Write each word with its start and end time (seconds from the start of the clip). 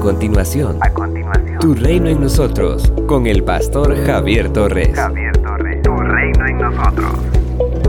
continuación, 0.00 0.78
a 0.80 0.92
continuación, 0.92 1.58
Tu 1.60 1.74
reino 1.74 2.08
en 2.08 2.20
nosotros, 2.20 2.90
con 3.06 3.26
el 3.26 3.44
pastor 3.44 3.94
Javier 4.06 4.50
Torres. 4.50 4.94
Javier 4.94 5.36
Torres, 5.36 5.82
Tu 5.82 5.94
reino 5.94 6.46
en 6.46 6.58
nosotros. 6.58 7.12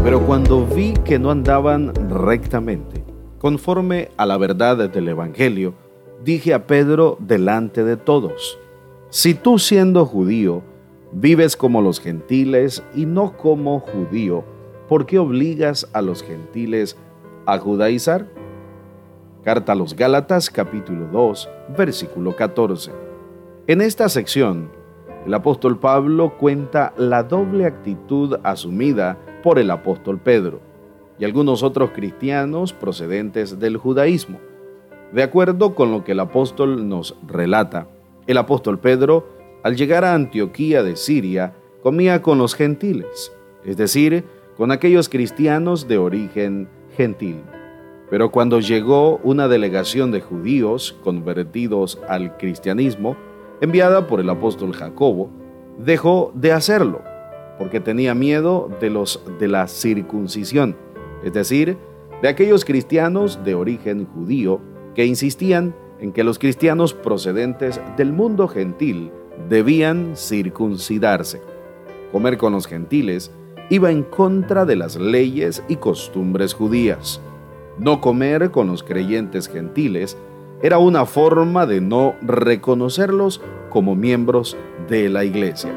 Pero 0.04 0.20
cuando 0.26 0.66
vi 0.66 0.94
que 1.06 1.18
no 1.18 1.32
andaban 1.32 1.94
rectamente, 2.10 3.06
conforme 3.40 4.10
a 4.18 4.26
la 4.26 4.38
verdad 4.38 4.90
del 4.90 5.08
Evangelio, 5.08 5.74
dije 6.24 6.54
a 6.54 6.68
Pedro 6.68 7.18
delante 7.22 7.86
de 7.86 7.96
todos, 7.96 8.60
si 9.10 9.34
tú 9.34 9.58
siendo 9.58 10.06
judío, 10.06 10.64
vives 11.14 11.56
como 11.56 11.82
los 11.82 12.02
gentiles 12.02 12.84
y 12.94 13.06
no 13.06 13.38
como 13.38 13.80
judío, 13.80 14.44
¿por 14.90 15.06
qué 15.06 15.18
obligas 15.18 15.88
a 15.94 16.02
los 16.02 16.24
gentiles 16.24 16.98
a 17.46 17.58
judaizar? 17.58 18.28
Carta 19.44 19.72
a 19.72 19.76
los 19.76 19.96
Gálatas 19.96 20.52
capítulo 20.52 21.08
2, 21.12 21.50
versículo 21.76 22.36
14. 22.36 22.92
En 23.66 23.82
esta 23.82 24.08
sección, 24.08 24.70
el 25.26 25.34
apóstol 25.34 25.80
Pablo 25.80 26.38
cuenta 26.38 26.94
la 26.96 27.24
doble 27.24 27.66
actitud 27.66 28.38
asumida 28.44 29.18
por 29.42 29.58
el 29.58 29.72
apóstol 29.72 30.20
Pedro 30.20 30.60
y 31.18 31.26
algunos 31.26 31.64
otros 31.64 31.90
cristianos 31.90 32.72
procedentes 32.72 33.60
del 33.60 33.78
judaísmo. 33.78 34.40
De 35.12 35.24
acuerdo 35.24 35.74
con 35.74 35.92
lo 35.92 36.04
que 36.04 36.12
el 36.12 36.20
apóstol 36.20 36.88
nos 36.88 37.18
relata, 37.26 37.88
el 38.28 38.38
apóstol 38.38 38.78
Pedro, 38.78 39.28
al 39.64 39.76
llegar 39.76 40.06
a 40.06 40.14
Antioquía 40.14 40.84
de 40.84 40.96
Siria, 40.96 41.56
comía 41.82 42.22
con 42.22 42.38
los 42.38 42.54
gentiles, 42.54 43.32
es 43.66 43.76
decir, 43.76 44.24
con 44.56 44.72
aquellos 44.72 45.10
cristianos 45.10 45.88
de 45.88 45.98
origen 45.98 46.70
gentil. 46.96 47.42
Pero 48.12 48.30
cuando 48.30 48.60
llegó 48.60 49.22
una 49.24 49.48
delegación 49.48 50.12
de 50.12 50.20
judíos 50.20 50.98
convertidos 51.02 51.98
al 52.10 52.36
cristianismo, 52.36 53.16
enviada 53.62 54.06
por 54.06 54.20
el 54.20 54.30
apóstol 54.30 54.74
Jacobo, 54.74 55.30
dejó 55.80 56.34
de 56.36 56.52
hacerlo, 56.52 57.02
porque 57.58 57.80
tenía 57.80 58.14
miedo 58.14 58.70
de 58.82 58.90
los 58.90 59.24
de 59.40 59.48
la 59.48 59.66
circuncisión, 59.70 60.76
es 61.24 61.32
decir, 61.32 61.78
de 62.22 62.28
aquellos 62.28 62.66
cristianos 62.66 63.46
de 63.46 63.56
origen 63.56 64.06
judío 64.06 64.60
que 64.94 65.06
insistían 65.06 65.74
en 66.02 66.12
que 66.12 66.26
los 66.26 66.38
cristianos 66.38 66.94
procedentes 66.94 67.80
del 67.96 68.12
mundo 68.12 68.50
gentil 68.50 69.10
debían 69.48 70.18
circuncidarse. 70.18 71.42
Comer 72.12 72.38
con 72.38 72.52
los 72.52 72.68
gentiles 72.68 73.32
iba 73.70 73.90
en 73.90 74.04
contra 74.04 74.66
de 74.66 74.76
las 74.76 74.98
leyes 74.98 75.64
y 75.70 75.78
costumbres 75.78 76.54
judías. 76.54 77.22
No 77.82 78.00
comer 78.00 78.52
con 78.52 78.68
los 78.68 78.84
creyentes 78.84 79.48
gentiles 79.48 80.16
era 80.62 80.78
una 80.78 81.08
forma 81.08 81.66
de 81.66 81.82
no 81.82 82.14
reconocerlos 82.22 83.42
como 83.72 83.96
miembros 83.96 84.56
de 84.88 85.10
la 85.10 85.24
iglesia. 85.24 85.72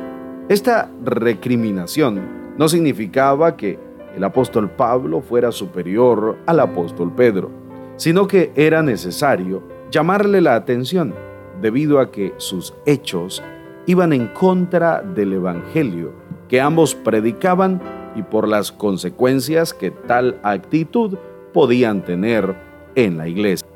Esta 0.50 0.90
recriminación 1.02 2.20
no 2.58 2.68
significaba 2.68 3.56
que 3.56 3.78
el 4.14 4.22
apóstol 4.22 4.68
Pablo 4.68 5.22
fuera 5.22 5.50
superior 5.50 6.36
al 6.44 6.60
apóstol 6.60 7.10
Pedro, 7.16 7.50
sino 7.96 8.26
que 8.28 8.52
era 8.54 8.82
necesario 8.82 9.62
llamarle 9.90 10.42
la 10.42 10.56
atención 10.56 11.14
debido 11.62 12.00
a 12.00 12.10
que 12.10 12.34
sus 12.36 12.74
hechos 12.84 13.42
iban 13.86 14.12
en 14.12 14.26
contra 14.26 15.00
del 15.00 15.32
Evangelio 15.32 16.12
que 16.50 16.60
ambos 16.60 16.94
predicaban 16.94 17.80
y 18.14 18.22
por 18.22 18.46
las 18.46 18.72
consecuencias 18.72 19.72
que 19.72 19.90
tal 19.90 20.38
actitud 20.42 21.16
podían 21.54 22.04
tener 22.04 22.54
en 22.94 23.16
la 23.16 23.26
iglesia. 23.26 23.66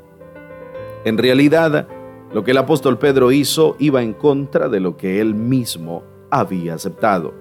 En 1.05 1.17
realidad, 1.17 1.87
lo 2.31 2.43
que 2.43 2.51
el 2.51 2.57
apóstol 2.57 2.99
Pedro 2.99 3.31
hizo 3.31 3.75
iba 3.79 4.03
en 4.03 4.13
contra 4.13 4.69
de 4.69 4.79
lo 4.79 4.97
que 4.97 5.19
él 5.19 5.33
mismo 5.33 6.03
había 6.29 6.75
aceptado. 6.75 7.33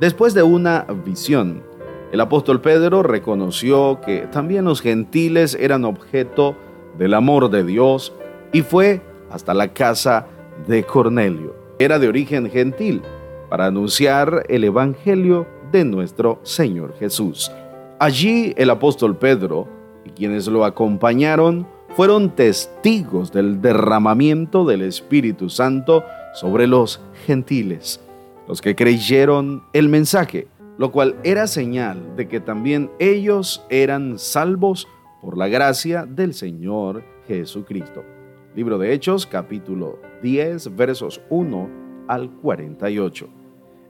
Después 0.00 0.34
de 0.34 0.42
una 0.42 0.86
visión, 1.04 1.62
el 2.10 2.20
apóstol 2.20 2.60
Pedro 2.60 3.02
reconoció 3.02 4.00
que 4.00 4.26
también 4.32 4.64
los 4.64 4.80
gentiles 4.80 5.56
eran 5.60 5.84
objeto 5.84 6.56
del 6.98 7.14
amor 7.14 7.50
de 7.50 7.64
Dios 7.64 8.12
y 8.52 8.62
fue 8.62 9.02
hasta 9.30 9.54
la 9.54 9.72
casa 9.72 10.26
de 10.66 10.84
Cornelio. 10.84 11.54
Era 11.78 11.98
de 11.98 12.08
origen 12.08 12.50
gentil 12.50 13.02
para 13.50 13.66
anunciar 13.66 14.44
el 14.48 14.64
Evangelio 14.64 15.46
de 15.70 15.84
nuestro 15.84 16.40
Señor 16.42 16.94
Jesús. 16.98 17.50
Allí 17.98 18.54
el 18.56 18.70
apóstol 18.70 19.16
Pedro 19.16 19.68
y 20.04 20.10
quienes 20.10 20.46
lo 20.46 20.64
acompañaron 20.64 21.66
fueron 21.96 22.34
testigos 22.34 23.32
del 23.32 23.60
derramamiento 23.60 24.64
del 24.64 24.82
Espíritu 24.82 25.48
Santo 25.48 26.04
sobre 26.34 26.66
los 26.66 27.00
gentiles, 27.26 28.00
los 28.48 28.60
que 28.60 28.74
creyeron 28.74 29.62
el 29.72 29.88
mensaje, 29.88 30.48
lo 30.76 30.90
cual 30.90 31.16
era 31.22 31.46
señal 31.46 32.16
de 32.16 32.28
que 32.28 32.40
también 32.40 32.90
ellos 32.98 33.64
eran 33.70 34.18
salvos 34.18 34.88
por 35.22 35.38
la 35.38 35.46
gracia 35.48 36.04
del 36.04 36.34
Señor 36.34 37.04
Jesucristo. 37.28 38.02
Libro 38.56 38.78
de 38.78 38.92
Hechos, 38.92 39.26
capítulo 39.26 39.98
10, 40.22 40.76
versos 40.76 41.20
1 41.30 41.68
al 42.08 42.30
48. 42.30 43.28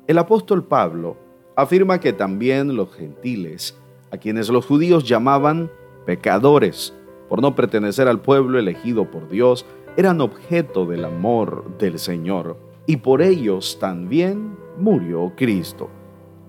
El 0.07 0.19
apóstol 0.19 0.65
Pablo 0.65 1.17
afirma 1.57 2.01
que 2.01 2.13
también 2.13 2.77
los 2.77 2.95
gentiles, 2.95 3.79
a 4.11 4.19
quienes 4.19 4.49
los 4.49 4.67
judíos 4.67 5.09
llamaban 5.09 5.71
pecadores, 6.07 6.95
por 7.29 7.41
no 7.41 7.55
pertenecer 7.55 8.09
al 8.09 8.21
pueblo 8.21 8.59
elegido 8.59 9.11
por 9.11 9.29
Dios, 9.29 9.67
eran 9.97 10.21
objeto 10.21 10.87
del 10.87 11.05
amor 11.05 11.77
del 11.79 11.99
Señor, 11.99 12.57
y 12.87 12.99
por 12.99 13.23
ellos 13.23 13.79
también 13.81 14.57
murió 14.79 15.33
Cristo. 15.37 15.89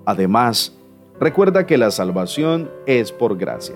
Además, 0.06 0.78
recuerda 1.20 1.66
que 1.66 1.78
la 1.78 1.92
salvación 1.92 2.70
es 2.86 3.12
por 3.12 3.38
gracia, 3.38 3.76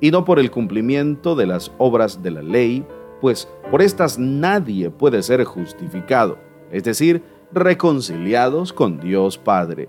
y 0.00 0.10
no 0.10 0.24
por 0.24 0.38
el 0.38 0.50
cumplimiento 0.50 1.34
de 1.34 1.46
las 1.46 1.72
obras 1.78 2.22
de 2.22 2.30
la 2.30 2.42
ley, 2.42 2.84
pues 3.20 3.48
por 3.70 3.80
estas 3.80 4.18
nadie 4.18 4.90
puede 4.90 5.22
ser 5.22 5.44
justificado, 5.44 6.38
es 6.70 6.84
decir, 6.84 7.22
reconciliados 7.52 8.72
con 8.72 9.00
Dios 9.00 9.38
Padre. 9.38 9.88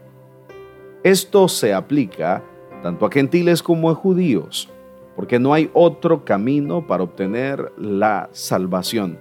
Esto 1.03 1.47
se 1.47 1.73
aplica 1.73 2.43
tanto 2.81 3.05
a 3.05 3.11
gentiles 3.11 3.61
como 3.61 3.89
a 3.89 3.95
judíos, 3.95 4.69
porque 5.15 5.39
no 5.39 5.53
hay 5.53 5.69
otro 5.73 6.25
camino 6.25 6.85
para 6.85 7.03
obtener 7.03 7.71
la 7.77 8.29
salvación. 8.31 9.17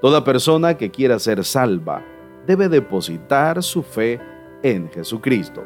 Toda 0.00 0.24
persona 0.24 0.76
que 0.76 0.90
quiera 0.90 1.18
ser 1.18 1.44
salva 1.44 2.04
debe 2.46 2.68
depositar 2.68 3.62
su 3.62 3.82
fe 3.82 4.20
en 4.62 4.90
Jesucristo, 4.90 5.62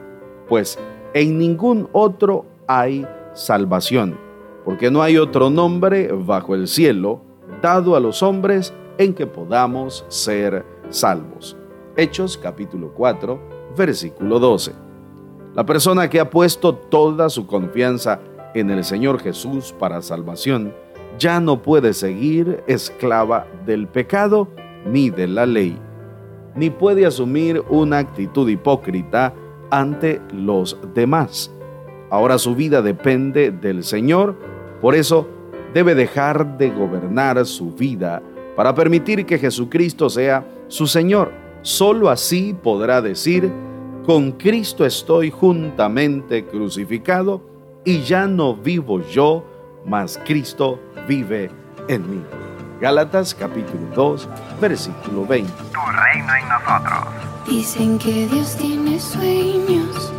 pues 0.48 0.78
en 1.12 1.38
ningún 1.38 1.88
otro 1.92 2.46
hay 2.66 3.06
salvación, 3.32 4.16
porque 4.64 4.90
no 4.90 5.02
hay 5.02 5.18
otro 5.18 5.50
nombre 5.50 6.10
bajo 6.12 6.54
el 6.54 6.68
cielo 6.68 7.20
dado 7.62 7.96
a 7.96 8.00
los 8.00 8.22
hombres 8.22 8.72
en 8.98 9.14
que 9.14 9.26
podamos 9.26 10.04
ser 10.08 10.64
salvos. 10.90 11.56
Hechos 11.96 12.36
capítulo 12.36 12.92
4, 12.94 13.40
versículo 13.76 14.38
12. 14.38 14.72
La 15.54 15.64
persona 15.64 16.10
que 16.10 16.18
ha 16.18 16.30
puesto 16.30 16.74
toda 16.74 17.28
su 17.30 17.46
confianza 17.46 18.18
en 18.18 18.33
el 18.54 18.84
Señor 18.84 19.20
Jesús 19.20 19.74
para 19.78 20.00
salvación 20.02 20.72
ya 21.18 21.40
no 21.40 21.62
puede 21.62 21.92
seguir 21.92 22.62
esclava 22.66 23.46
del 23.66 23.86
pecado 23.86 24.48
ni 24.86 25.10
de 25.10 25.28
la 25.28 25.46
ley, 25.46 25.78
ni 26.54 26.70
puede 26.70 27.06
asumir 27.06 27.62
una 27.68 27.98
actitud 27.98 28.48
hipócrita 28.48 29.34
ante 29.70 30.20
los 30.32 30.76
demás. 30.94 31.50
Ahora 32.10 32.38
su 32.38 32.54
vida 32.54 32.82
depende 32.82 33.50
del 33.50 33.82
Señor, 33.82 34.36
por 34.80 34.94
eso 34.94 35.28
debe 35.72 35.94
dejar 35.94 36.58
de 36.58 36.70
gobernar 36.70 37.44
su 37.46 37.72
vida 37.72 38.22
para 38.56 38.74
permitir 38.74 39.26
que 39.26 39.38
Jesucristo 39.38 40.08
sea 40.08 40.46
su 40.68 40.86
Señor. 40.86 41.32
Solo 41.62 42.10
así 42.10 42.54
podrá 42.62 43.00
decir, 43.00 43.50
con 44.04 44.32
Cristo 44.32 44.84
estoy 44.84 45.30
juntamente 45.30 46.44
crucificado 46.44 47.53
y 47.84 48.02
ya 48.02 48.26
no 48.26 48.54
vivo 48.54 49.00
yo, 49.08 49.44
mas 49.84 50.18
Cristo 50.24 50.80
vive 51.06 51.50
en 51.88 52.10
mí. 52.10 52.22
Gálatas 52.80 53.34
capítulo 53.34 53.86
2, 53.94 54.28
versículo 54.60 55.26
20. 55.26 55.52
Tu 55.52 55.80
reino 55.80 56.34
en 56.34 56.48
nosotros. 56.48 57.04
Dicen 57.46 57.98
que 57.98 58.26
Dios 58.26 58.56
tiene 58.56 58.98
sueños, 58.98 60.12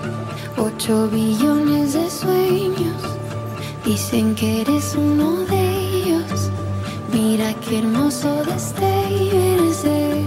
ocho 0.58 1.08
billones 1.10 1.94
de 1.94 2.10
sueños. 2.10 3.02
Dicen 3.84 4.36
que 4.36 4.62
eres 4.62 4.96
uno 4.96 5.42
de 5.46 5.78
ellos. 5.78 6.52
Mira 7.12 7.54
qué 7.68 7.80
hermoso 7.80 8.44
destello 8.44 9.40
eres 9.40 9.84
de 9.84 10.26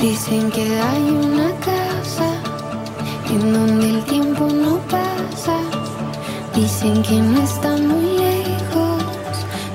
Dicen 0.00 0.50
que 0.50 0.62
hay 0.62 1.10
una 1.10 1.50
casa 1.60 2.32
en 3.28 3.52
donde 3.52 3.90
el 3.90 4.04
tiempo 4.04 4.46
no 4.46 4.78
pasa, 4.88 5.58
Dicen 6.54 7.02
que 7.02 7.20
no 7.20 7.42
está 7.42 7.76
muy 7.76 8.18
lejos, 8.18 9.04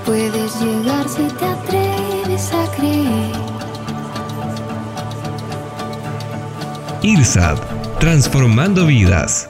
puedes 0.06 0.62
llegar 0.62 1.08
si 1.08 1.24
te 1.24 1.46
atreves 1.46 2.52
a 2.54 2.76
creer. 2.76 3.32
IRSAD, 7.02 7.58
transformando 8.00 8.86
vidas. 8.88 9.50